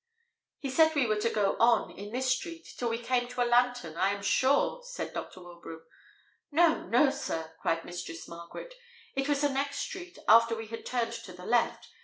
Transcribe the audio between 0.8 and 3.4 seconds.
we were to go on, in this street, till we came